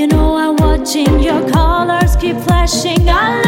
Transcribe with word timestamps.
You 0.00 0.06
know 0.06 0.34
I'm 0.34 0.56
watching 0.56 1.20
your 1.20 1.46
colors 1.50 2.16
keep 2.16 2.38
flashing. 2.38 3.06
I 3.06 3.39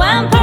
vampire. 0.00 0.39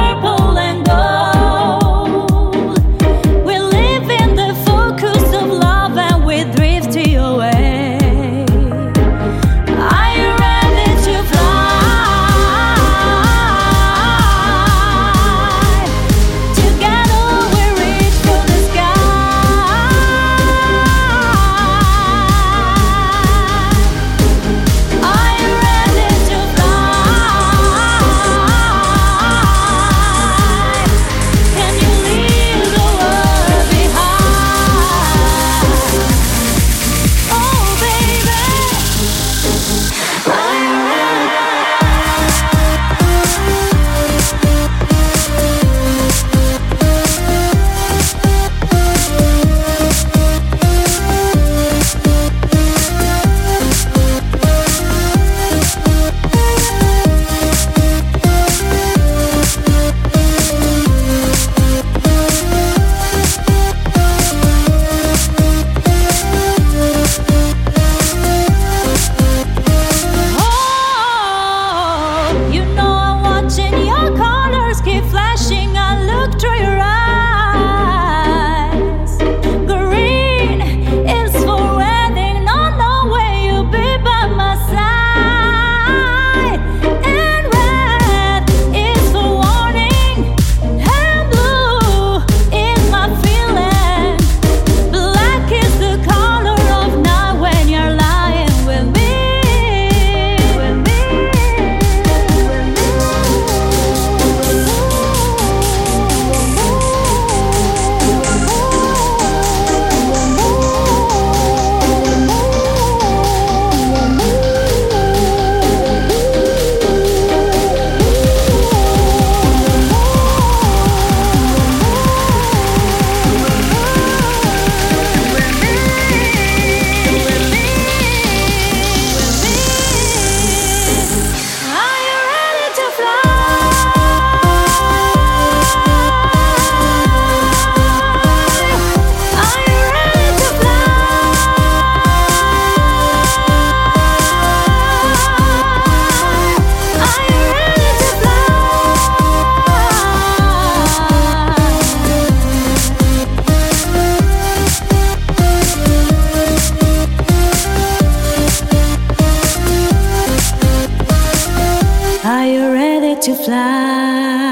to 163.20 163.34
fly. 163.34 164.47